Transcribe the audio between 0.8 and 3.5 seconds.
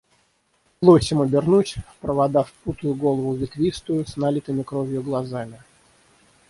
Лосем обернусь, в провода впутаю голову